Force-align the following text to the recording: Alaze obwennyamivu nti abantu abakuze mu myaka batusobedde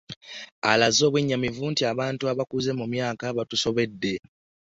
Alaze 0.71 1.01
obwennyamivu 1.07 1.63
nti 1.71 1.83
abantu 1.91 2.23
abakuze 2.33 2.71
mu 2.79 2.85
myaka 2.93 3.25
batusobedde 3.37 4.13